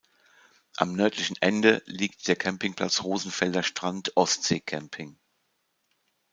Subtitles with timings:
[0.77, 5.19] Am nördlichen Ende liegt der Campingplatz „Rosenfelder Strand Ostsee Camping“.